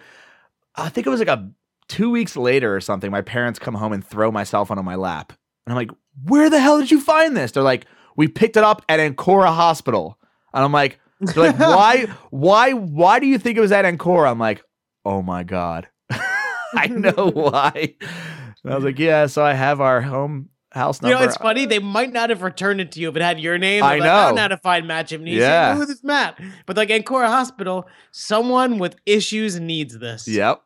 [0.75, 1.49] i think it was like a
[1.87, 4.85] two weeks later or something my parents come home and throw my cell phone on
[4.85, 5.33] my lap.
[5.65, 5.91] And i'm like
[6.25, 7.51] where the hell did you find this?
[7.51, 10.19] They're like we picked it up at ancora hospital.
[10.53, 14.29] And i'm like They're like, why, why, why do you think it was at Ancora?
[14.29, 14.63] I'm like,
[15.05, 17.95] oh my god, I know why.
[18.63, 21.15] And I was like, yeah, so I have our home house number.
[21.15, 21.65] You know, it's funny.
[21.65, 23.83] They might not have returned it to you if it had your name.
[23.83, 24.35] I like, I don't know.
[24.35, 25.37] know how to find Matt Giovanisci.
[25.37, 25.75] Yeah.
[25.75, 26.39] Who is Matt?
[26.65, 30.27] But like Ancora Hospital, someone with issues needs this.
[30.27, 30.61] Yep.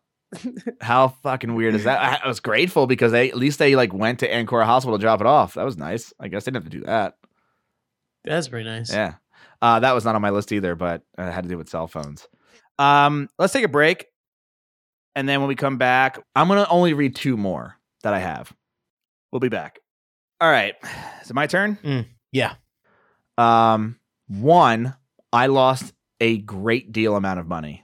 [0.82, 2.00] How fucking weird is that?
[2.02, 5.02] I, I was grateful because they at least they like went to Ancora Hospital to
[5.02, 5.54] drop it off.
[5.54, 6.14] That was nice.
[6.20, 7.18] I guess they didn't have to do that.
[8.26, 8.92] That's pretty nice.
[8.92, 9.14] Yeah.
[9.62, 11.88] Uh, that was not on my list either, but it had to do with cell
[11.88, 12.28] phones.
[12.80, 14.06] Um, let's take a break.
[15.16, 18.20] And then when we come back, I'm going to only read two more that I
[18.20, 18.54] have.
[19.32, 19.80] We'll be back.
[20.40, 20.76] All right.
[21.24, 22.06] Is it my turn?
[22.32, 22.54] Yeah.
[23.38, 24.96] Um, one,
[25.34, 27.84] I lost a great deal amount of money.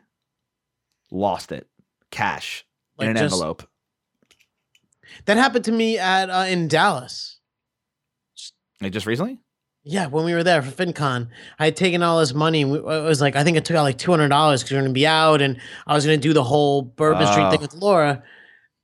[1.11, 1.67] Lost it.
[2.11, 2.65] Cash
[2.97, 3.67] Like in an just- envelope.
[5.25, 7.39] That happened to me at uh, in Dallas.
[8.81, 9.39] Like just recently?
[9.85, 11.27] Yeah, when we were there for FinCon,
[11.59, 12.61] I had taken all this money.
[12.61, 14.71] And we, it was like I think I took out like two hundred dollars because
[14.71, 17.27] we are going to be out, and I was going to do the whole Bourbon
[17.27, 17.61] Street thing Oh.
[17.61, 18.23] with Laura,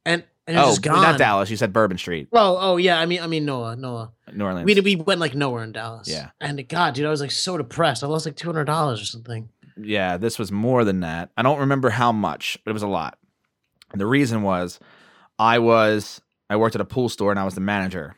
[0.05, 1.01] and and it was Oh, just gone.
[1.01, 1.49] not Dallas.
[1.49, 2.99] You said Bourbon Street, Well, oh yeah.
[2.99, 4.11] I mean, I mean NOLA, NOLA.
[4.33, 4.65] New Orleans.
[4.65, 6.07] We we went like nowhere in Dallas.
[6.09, 6.31] Yeah.
[6.41, 8.03] And God, dude, I was like so depressed.
[8.03, 9.49] I lost like two hundred dollars or something.
[9.81, 11.29] yeah, this was more than that.
[11.37, 13.17] I don't remember how much, but it was a lot.
[13.93, 14.79] And the reason was
[15.39, 18.15] I was I worked at a pool store and I was the manager.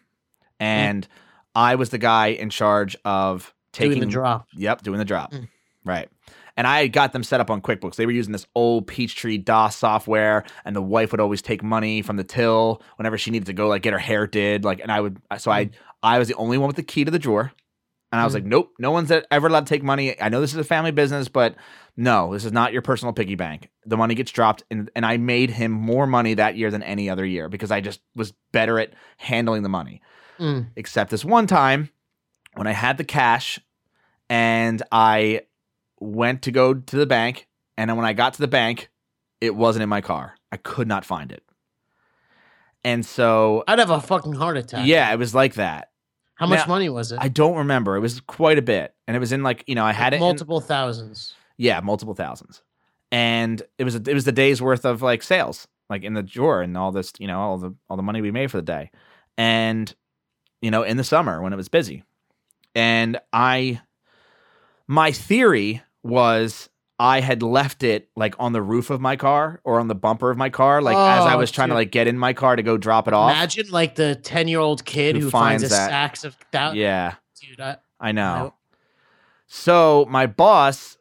[0.60, 0.66] Mm.
[0.66, 1.08] And
[1.56, 4.48] I was the guy in charge of taking doing the drop.
[4.56, 5.32] Yep, doing the drop.
[5.32, 5.48] Mm.
[5.84, 6.10] Right.
[6.58, 7.96] And I got them set up on QuickBooks.
[7.96, 12.02] They were using this old Peachtree DOS software, and the wife would always take money
[12.02, 14.64] from the till whenever she needed to go like get her hair did.
[14.64, 15.70] Like, and I would, so I,
[16.04, 17.52] I was the only one with the key to the drawer,
[18.12, 18.36] and I was Mm.
[18.36, 20.22] like, nope, no one's ever allowed to take money.
[20.22, 21.56] I know this is a family business, but
[21.98, 23.70] no, this is not your personal piggy bank.
[23.86, 27.10] The money gets dropped, and and I made him more money that year than any
[27.10, 30.02] other year because I just was better at handling the money
[30.42, 30.68] Mm.
[30.76, 31.90] except this one time
[32.56, 33.60] when I had the cash
[34.30, 35.42] and I
[36.00, 37.48] went to go to the bank.
[37.78, 38.90] And then when I got to the bank,
[39.40, 40.36] it wasn't in my car.
[40.52, 41.44] I could not find it.
[42.84, 44.88] And so, I'd have a fucking heart attack.
[44.88, 45.92] yeah, it was like that.
[46.36, 47.20] How much money was it?
[47.22, 47.96] I don't remember.
[47.96, 48.96] It was quite a bit.
[49.08, 51.36] And it was in like, you know, I had it in- multiple thousands.
[51.58, 52.64] yeah, multiple thousands.
[53.12, 56.62] And it was it was the day's worth of like sales, like in the drawer
[56.62, 58.90] and all this, you know, all the all the money we made for the day.
[59.38, 59.94] And
[60.62, 62.04] you know, in the summer when it was busy.
[62.76, 63.82] And I
[64.88, 66.70] my theory was
[67.00, 70.30] I had left it like on the roof of my car or on the bumper
[70.30, 72.56] of my car, like as I Oh, was trying to like get in my car
[72.56, 73.32] to go drop it off.
[73.32, 75.88] Imagine like the ten year old kid Who who, finds, finds a that.
[75.88, 76.76] stacks of that.
[76.76, 78.44] Yeah, Dude, I, I know.
[78.44, 78.54] Nope.
[79.48, 80.98] So my boss,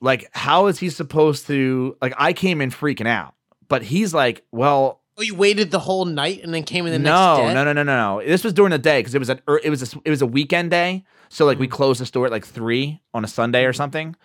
[0.00, 3.34] like, how is he supposed to like I came in freaking out,
[3.68, 6.98] but he's like, well, oh, you waited the whole night and then came in the
[6.98, 7.54] no, next day.
[7.54, 8.26] no, no, no, no, no.
[8.26, 10.26] This was during the day because it was an it was a, it was a
[10.26, 11.04] weekend day.
[11.28, 11.72] So like we Mhm.
[11.72, 14.16] closed the store at like three on a Sunday or something.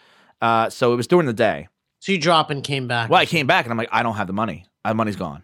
[0.42, 1.68] Uh, so it was during the day.
[2.00, 3.10] So you drop and came back.
[3.10, 4.66] Well, I came back and I'm like, I don't have the money.
[4.86, 5.44] My money's gone.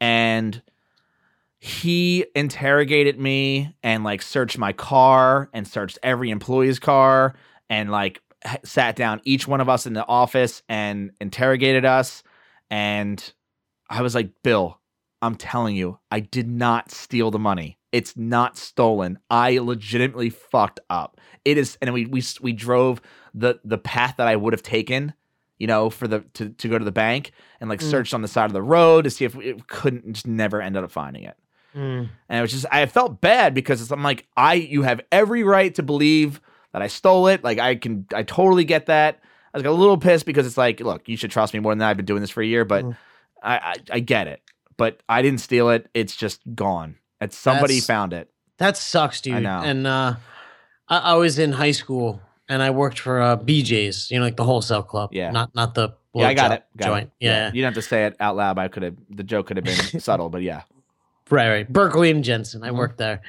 [0.00, 0.62] And
[1.58, 7.34] he interrogated me and like searched my car and searched every employee's car
[7.68, 8.20] and like
[8.62, 12.22] sat down each one of us in the office and interrogated us.
[12.70, 13.22] And
[13.88, 14.80] I was like, Bill,
[15.22, 17.78] I'm telling you, I did not steal the money.
[17.92, 19.18] It's not stolen.
[19.30, 21.18] I legitimately fucked up.
[21.44, 23.00] It is, and we we we drove
[23.32, 25.14] the the path that I would have taken,
[25.58, 27.90] you know, for the to, to go to the bank and like Mm.
[27.90, 30.84] searched on the side of the road to see if it couldn't just never ended
[30.84, 31.36] up finding it.
[31.74, 32.08] Mm.
[32.28, 35.42] And it was just I felt bad because it's, I'm like I you have every
[35.44, 36.40] right to believe
[36.72, 37.42] that I stole it.
[37.44, 39.20] Like I can I totally get that.
[39.54, 41.72] I was like, a little pissed because it's like, look, you should trust me more
[41.72, 41.88] than that.
[41.90, 42.96] I've been doing this for a year, but Mhm.
[43.42, 44.40] I, I I get it.
[44.76, 45.88] But I didn't steal it.
[45.94, 46.96] It's just gone.
[47.20, 48.30] It's somebody That's- found it.
[48.58, 49.42] That sucks, dude.
[49.42, 49.60] know.
[49.62, 50.14] And uh,
[50.88, 54.36] I, I was in high school and I worked for uh, BJ's, you know, like
[54.36, 55.10] the wholesale club.
[55.12, 55.30] Yeah.
[55.30, 56.64] Not not the Yeah, I got it.
[56.76, 57.04] Got joint.
[57.20, 57.24] it.
[57.26, 57.50] Yeah.
[57.52, 58.56] You don't have to say it out loud.
[58.56, 60.62] but I could have the joke could have been subtle, but yeah.
[61.30, 61.72] Right, right.
[61.72, 62.62] Berkeley and Jensen.
[62.62, 62.76] I Mhm.
[62.76, 63.20] worked there.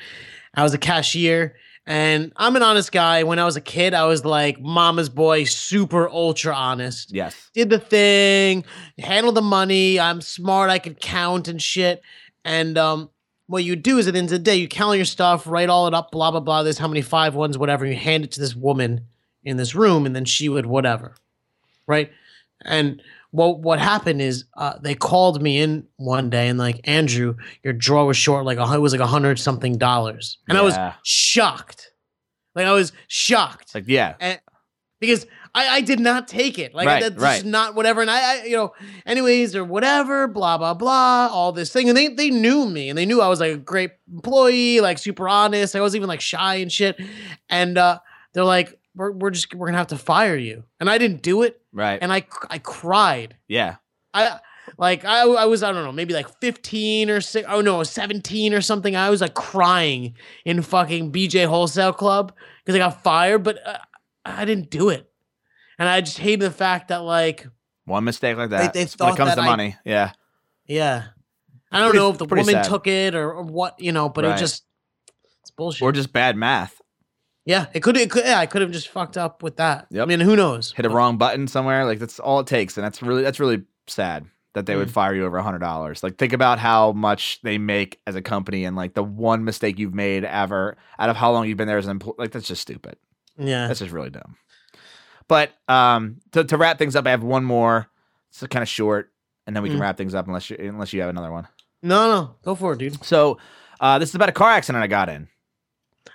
[0.54, 1.56] I was a cashier,
[1.88, 3.24] and I'm an honest guy.
[3.24, 7.14] When I was a kid, I was like mama's boy, super ultra honest.
[7.14, 7.50] Yes.
[7.54, 8.66] Did the thing,
[9.00, 9.98] handled the money.
[9.98, 10.70] I'm smart.
[10.70, 12.02] I could count and shit.
[12.44, 13.10] And um,
[13.48, 15.70] what you do is at the end of the day, you count your stuff, write
[15.70, 16.62] all it up, blah blah blah.
[16.62, 17.86] There's how many five ones, whatever.
[17.86, 19.08] You hand it to this woman
[19.46, 21.16] in this room, and then she would whatever,
[21.88, 22.12] right?
[22.66, 27.36] And what what happened is uh, they called me in one day and like Andrew,
[27.64, 30.76] your drawer was short like it was like a hundred something dollars, and I was
[31.04, 31.92] shocked.
[32.56, 34.16] Like I was shocked like, yeah.
[35.00, 36.74] because I, I did not take it.
[36.74, 37.34] Like Right, that's right.
[37.36, 38.02] just not whatever.
[38.02, 38.74] And I, I, you know,
[39.06, 41.90] anyways or whatever, blah blah blah, all this thing.
[41.90, 44.98] And they they knew me and they knew I was like a great employee, like
[44.98, 45.76] super honest.
[45.76, 47.00] I wasn't even like shy and shit.
[47.50, 48.00] And uh,
[48.34, 50.64] they're like, we're, we're just we're gonna have to fire you.
[50.80, 52.00] And I didn't do it, Right.
[52.02, 53.38] and I I cried.
[53.48, 53.76] yeah.
[54.14, 54.40] I
[54.78, 58.54] like I I was I don't know maybe like 15 or six oh no 17
[58.54, 58.96] or something.
[58.96, 62.34] I was like crying in fucking BJ Wholesale Club
[62.66, 63.78] because I got fired, but uh,
[64.26, 65.10] I didn't do it,
[65.80, 67.48] and I just hated the fact that like
[67.86, 68.74] One mistake like that.
[68.74, 69.76] they when it comes to I- money.
[69.86, 70.12] Yeah.
[70.66, 71.04] yeah,
[71.72, 72.64] I don't Pretty- know if the woman sad.
[72.66, 74.34] took it or, or what you know, but it Right.
[74.34, 74.66] was just
[75.42, 75.82] it's bullshit.
[75.84, 76.82] Or just bad math.
[77.48, 79.88] Yeah, it could it could yeah I could have just fucked up with that.
[80.00, 80.74] I mean who knows?
[80.74, 81.86] Hit a wrong button somewhere.
[81.86, 82.78] Like that's all it takes.
[82.78, 84.92] And that's really that's really sad that they would Mm.
[84.92, 86.04] fire you over a hundred dollars.
[86.04, 89.80] Like think about how much they make as a company and like the one mistake
[89.80, 92.16] you've made ever out of how long you've been there as an employee.
[92.20, 92.98] Like that's just stupid.
[93.40, 94.36] Yeah, That's just really dumb.
[95.28, 97.88] But um, to, to wrap things up, I have one more.
[98.30, 99.12] It's kind of short,
[99.46, 99.82] and then we can Mm.
[99.82, 101.48] wrap things up unless you unless you have another one.
[101.84, 103.04] no no go for it, dude.
[103.06, 103.38] So
[103.80, 105.28] uh, this is about a car accident I got in.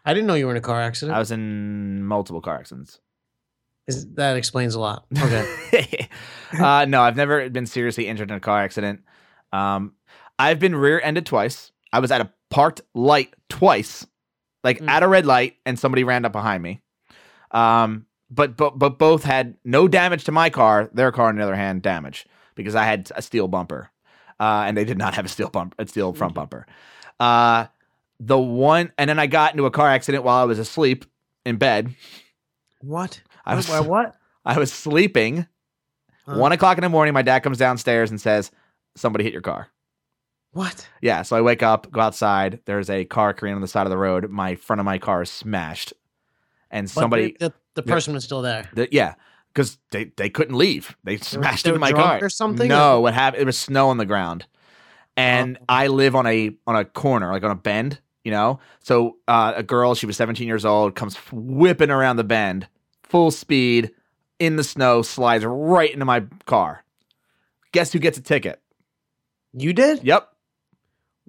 [0.04, 1.16] I didn't know you were in a car accident.
[1.16, 3.00] I was in multiple car accidents.
[3.86, 5.06] Is, that explains a lot.
[5.16, 6.08] Okay.
[6.58, 9.00] uh, no, I've never been seriously injured in a car accident.
[9.52, 9.94] Um,
[10.38, 11.72] I've been rear-ended twice.
[11.92, 14.06] I was at a parked light twice,
[14.62, 14.88] like Mm.
[14.88, 16.80] at a red light, and somebody ran up behind me.
[17.50, 20.88] Um, but but but both had no damage to my car.
[20.94, 23.90] Their car, on the other hand, damage because I had a steel bumper,
[24.40, 26.66] uh, and they did not have a steel bump, a steel front bumper.
[27.20, 27.66] Uh,
[28.24, 31.04] the one, and then I got into a car accident while I was asleep
[31.44, 31.94] in bed.
[32.80, 33.20] What?
[33.44, 34.14] I was Why, what?
[34.44, 35.46] I was sleeping.
[36.24, 38.50] One o'clock in the morning, my dad comes downstairs and says,
[38.94, 39.68] "Somebody hit your car."
[40.52, 40.86] What?
[41.00, 42.60] Yeah, so I wake up, go outside.
[42.64, 44.30] There's a car careening on the side of the road.
[44.30, 45.92] My front of my car is smashed,
[46.70, 48.68] and somebody, the, the, the person was still there.
[48.74, 49.14] the- yeah,
[49.52, 50.96] because they they couldn't leave.
[51.02, 53.42] They smashed into were my car or something, No, what happened?
[53.42, 54.46] It was snow on the ground,
[55.16, 55.64] and Oh.
[55.68, 57.98] I live on a on a corner, like on a bend.
[58.24, 62.24] You know, so uh, a girl, she was 17 years old, comes whipping around the
[62.24, 62.68] bend,
[63.02, 63.90] full speed,
[64.38, 66.84] in the snow, slides right into my car.
[67.72, 68.60] Guess who gets a ticket?
[69.52, 70.04] You did?
[70.04, 70.28] Yep.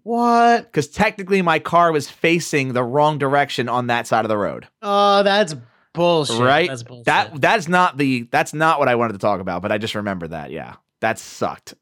[0.04, 0.64] What?
[0.66, 4.68] Because technically my car was facing the wrong direction on that side of the road.
[4.82, 5.56] Oh, that's
[5.94, 6.40] bullshit.
[6.40, 6.70] Right?
[6.70, 7.06] That's bullshit.
[7.06, 9.96] That that's not the that's not what I wanted to talk about, but I just
[9.96, 10.52] remember that.
[10.52, 10.76] Yeah.
[11.00, 11.76] That sucked.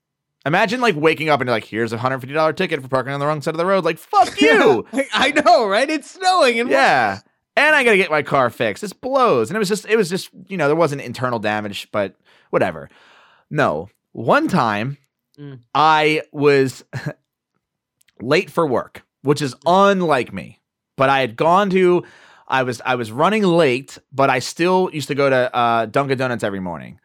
[0.46, 3.14] Imagine like waking up and you're like, here's a hundred fifty dollar ticket for parking
[3.14, 3.86] on the wrong side of the road.
[3.86, 4.86] Like, fuck you.
[5.14, 5.90] I know, right?
[5.90, 7.20] It's snowing and yeah.
[7.58, 8.80] And I gotta get my car fixed.
[8.82, 9.50] This blows.
[9.50, 12.16] And it was just it was just, you know, there wasn't internal damage, but
[12.50, 12.90] whatever.
[13.50, 13.90] No.
[14.14, 14.98] One time
[15.40, 15.60] Mm.
[15.74, 16.84] I was
[18.22, 20.60] late for work, which is unlike me.
[20.98, 22.04] But I had gone to
[22.48, 26.18] I was I was running late, but I still used to go to uh, Dunkin'
[26.18, 27.00] Donuts every morning.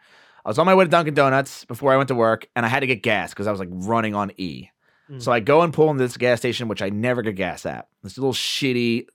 [0.47, 2.69] I was on my way to Dunkin' Donuts before I went to work, and I
[2.69, 4.71] had to get gas because I was like running on E.
[5.11, 5.21] Mm.
[5.21, 7.89] So I go and pull into this gas station, which I never get gas at.
[8.05, 9.09] This little shitty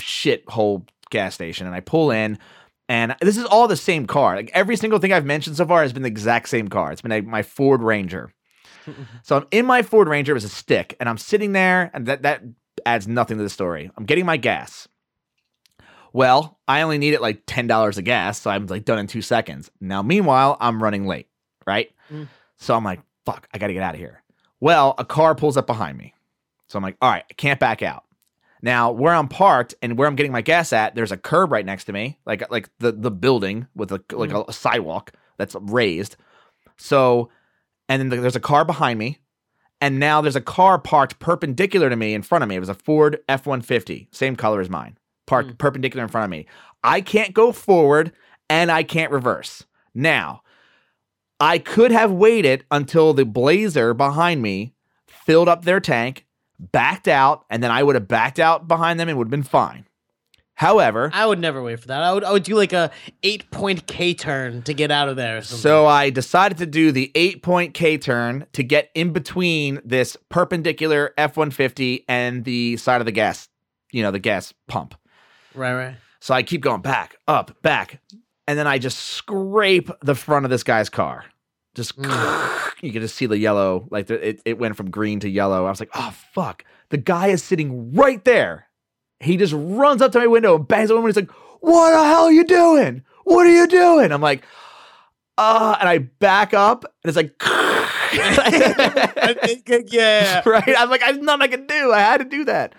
[0.00, 2.40] shit hole gas station, and I pull in,
[2.88, 4.34] and this is all the same car.
[4.34, 6.90] Like every single thing I've mentioned so far has been the exact same car.
[6.90, 8.32] It's been a, my Ford Ranger.
[9.22, 12.04] So I'm in my Ford Ranger it was a stick, and I'm sitting there, and
[12.06, 12.42] that that
[12.84, 13.90] adds nothing to the story.
[13.96, 14.88] I'm getting my gas.
[16.14, 19.08] Well, I only need it like ten dollars of gas, so I'm like done in
[19.08, 19.70] two seconds.
[19.80, 21.28] Now, meanwhile, I'm running late,
[21.66, 21.90] right?
[22.10, 22.28] Mm.
[22.56, 24.22] So I'm like, fuck, I gotta get out of here.
[24.60, 26.14] Well, a car pulls up behind me.
[26.68, 28.04] So I'm like, all right, I can't back out.
[28.62, 31.66] Now, where I'm parked and where I'm getting my gas at, there's a curb right
[31.66, 36.16] next to me, like like the the building with a like a, sidewalk that's raised.
[36.76, 37.28] So,
[37.88, 39.18] and then there's a car behind me,
[39.80, 42.54] and now there's a car parked perpendicular to me in front of me.
[42.54, 45.58] It was a Ford F150, same color as mine, parked Mm.
[45.58, 46.46] perpendicular in front of me.
[46.82, 48.12] I can't go forward
[48.50, 49.64] and I can't reverse.
[49.94, 50.42] Now,
[51.40, 54.74] I could have waited until the Blazer behind me
[55.06, 56.26] filled up their tank,
[56.58, 59.42] backed out, and then I would have backed out behind them and would have been
[59.42, 59.86] fine.
[60.56, 62.00] However, I would never wait for that.
[62.02, 62.92] I would I would do like a
[63.24, 65.42] eight point K turn to get out of there.
[65.42, 70.16] So I decided to do the eight point K turn to get in between this
[70.28, 73.48] perpendicular F 150 and the side of the gas,
[73.90, 74.94] you know, the gas pump.
[75.54, 75.96] Right, right.
[76.20, 78.00] So I keep going back, up, back.
[78.46, 81.24] And then I just scrape the front of this guy's car.
[81.74, 85.28] Just you can just see the yellow, like the, it, it went from green to
[85.28, 85.66] yellow.
[85.66, 86.64] I was like, oh fuck.
[86.90, 88.68] The guy is sitting right there.
[89.20, 91.20] He just runs up to my window and bangs on the window.
[91.20, 93.02] He's like, what the hell are you doing?
[93.24, 94.12] What are you doing?
[94.12, 94.44] I'm like,
[95.36, 97.34] uh, and I back up and it's like
[99.92, 100.42] yeah.
[100.46, 100.74] right?
[100.78, 101.92] I'm like, I nothing I can do.
[101.92, 102.74] I had to do that.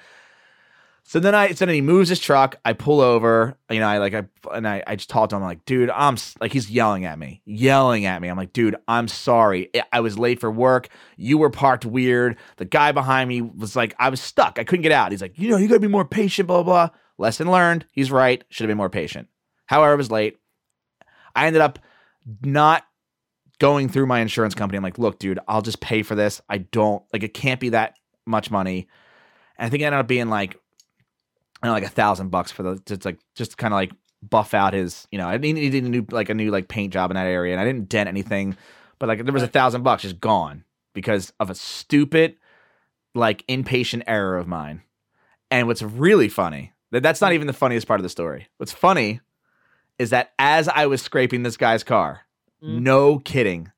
[1.08, 2.56] So then I, so then he moves his truck.
[2.66, 5.44] I pull over, you know, I like, I, and I, I just talk to him.
[5.44, 8.28] I'm like, dude, I'm like, he's yelling at me, yelling at me.
[8.28, 9.70] I'm like, dude, I'm sorry.
[9.76, 10.90] I- I was late for work.
[11.16, 12.38] You were parked weird.
[12.58, 14.58] The guy behind me was like, I was stuck.
[14.58, 15.12] I couldn't get out.
[15.12, 16.98] He's like, you know, you gotta be more patient, blah, blah, blah.
[17.20, 17.86] Lesson learned.
[17.92, 18.44] He's right.
[18.50, 19.28] Should have been more patient.
[19.68, 20.38] However, I was late.
[21.36, 21.78] I ended up
[22.42, 22.84] not
[23.60, 24.78] going through my insurance company.
[24.78, 26.42] I'm like, look, dude, I'll just pay for this.
[26.50, 28.88] I don't like it can't be that much money.
[29.60, 30.58] And I think it ended up being like I
[31.66, 34.74] know, like a thousand bucks for the just like just kind of like buff out
[34.74, 37.28] his, you know, I needed a new like a new like paint job in that
[37.28, 38.56] area, and I didn't dent anything,
[39.00, 42.36] but like there was a thousand bucks just gone because of a stupid
[43.14, 44.82] like impatient error of mine.
[45.52, 48.48] And what's really funny that that's not even the funniest part of the story.
[48.58, 49.22] What's funny
[50.00, 52.22] is that as I was scraping this guy's car,
[52.64, 52.82] Mm.
[52.82, 53.72] no kidding,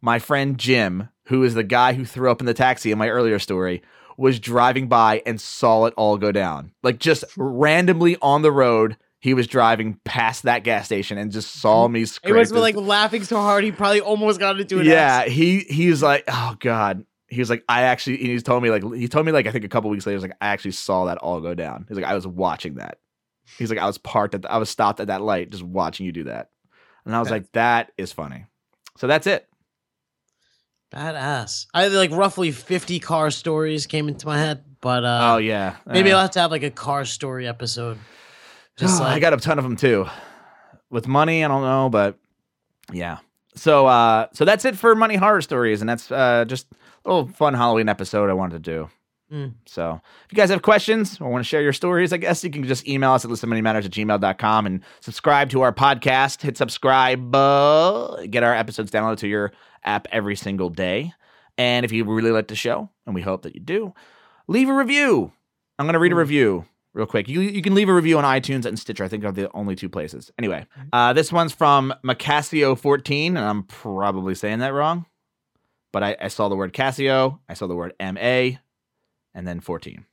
[0.00, 3.08] my friend Jim, who is the guy who threw up in the taxi in my
[3.08, 3.82] earlier story,
[4.20, 6.72] was driving by and saw it all go down.
[6.82, 11.54] Like just randomly on the road, he was driving past that gas station and just
[11.54, 12.34] saw me He scrape.
[12.36, 16.02] was like laughing so hard he probably almost got into an yeah, he he was
[16.02, 17.04] like, oh god.
[17.28, 18.18] He was like, I actually.
[18.18, 20.14] and He's told me like he told me like I think a couple weeks later.
[20.14, 21.86] He was like, I actually saw that all go down.
[21.88, 22.98] He's like, I was watching that.
[23.58, 26.06] He's like, I was parked at, the, I was stopped at that light, just watching
[26.06, 26.50] you do that.
[27.04, 28.46] And I was like, that is funny.
[28.98, 29.48] So that's it.
[30.92, 31.66] Badass.
[31.72, 35.76] I had like roughly 50 car stories came into my head, but uh oh yeah,
[35.86, 37.98] maybe Uh, I'll have to have like a car story episode.
[38.76, 40.06] Just like I got a ton of them too.
[40.90, 42.18] With money, I don't know, but
[42.92, 43.18] yeah.
[43.54, 46.66] So uh so that's it for money horror stories, and that's uh just
[47.04, 48.90] a little fun Halloween episode I wanted to do.
[49.32, 49.54] Mm.
[49.66, 52.50] So if you guys have questions or want to share your stories, I guess you
[52.50, 56.42] can just email us at listenmoneymatters at gmail.com and subscribe to our podcast.
[56.42, 59.52] Hit subscribe, uh, get our episodes downloaded to your
[59.84, 61.12] app every single day.
[61.56, 63.94] And if you really like the show, and we hope that you do,
[64.48, 65.30] leave a review.
[65.78, 66.18] I'm going to read a Mm.
[66.18, 67.28] review real quick.
[67.28, 69.04] You, you can leave a review on iTunes and Stitcher.
[69.04, 70.32] I think are the only two places.
[70.38, 75.06] Anyway, uh, this one's from Macasio14, and I'm probably saying that wrong.
[75.92, 78.58] But I, I saw the word Casio, I saw the word MA,
[79.34, 80.04] and then 14.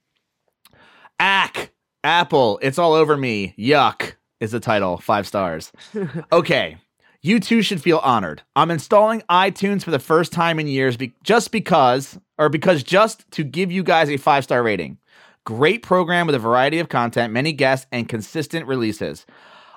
[1.19, 1.71] Ack,
[2.03, 3.53] Apple, it's all over me.
[3.58, 4.97] Yuck is the title.
[4.97, 5.71] Five stars.
[6.32, 6.77] Okay,
[7.21, 8.43] you too should feel honored.
[8.56, 13.30] I'm installing iTunes for the first time in years be- just because, or because just
[13.32, 14.97] to give you guys a five star rating.
[15.43, 19.25] Great program with a variety of content, many guests, and consistent releases.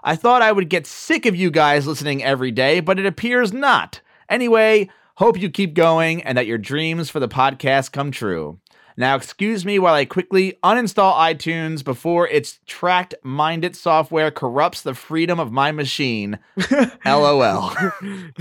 [0.03, 3.53] I thought I would get sick of you guys listening every day, but it appears
[3.53, 4.01] not.
[4.29, 8.59] Anyway, hope you keep going and that your dreams for the podcast come true.
[9.01, 14.93] Now, excuse me while I quickly uninstall iTunes before its tracked minded software corrupts the
[14.93, 16.39] freedom of my machine.
[17.07, 17.73] LOL.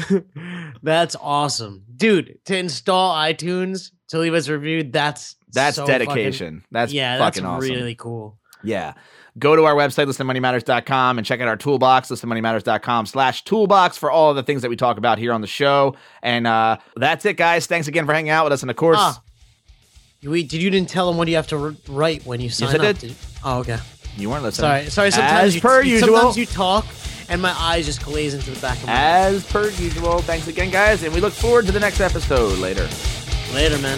[0.83, 1.85] that's awesome.
[1.95, 6.65] Dude, to install iTunes to leave us reviewed, that's That's so fucking- dedication.
[6.71, 7.69] that's yeah, that's fucking awesome.
[7.69, 8.37] really cool.
[8.61, 8.95] Yeah.
[9.37, 14.31] Go to our website, listenmoneymatters.com, and check out our toolbox, listenmoneymatters.com slash toolbox for all
[14.31, 15.95] of the things that we talk about here on the show.
[16.21, 17.65] And uh, that's it, guys.
[17.65, 18.61] Thanks again for hanging out with us.
[18.61, 19.21] And of course, Ah.
[20.23, 22.79] Wait, did you didn't tell him what you have to r- write when you sign
[22.81, 22.97] I up?
[22.99, 23.15] did.
[23.43, 23.77] Oh, okay.
[24.17, 24.67] you weren't listening.
[24.67, 25.11] Sorry, sorry.
[25.11, 26.07] Sometimes As you, usual.
[26.17, 26.85] sometimes you talk,
[27.29, 29.33] and my eyes just glaze into the back of my head.
[29.35, 30.19] As per usual.
[30.19, 31.03] Thanks again, guys.
[31.03, 32.87] And we look forward to the next episode later.
[33.53, 33.97] Later, man.